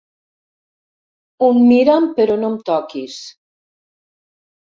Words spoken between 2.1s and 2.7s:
però no em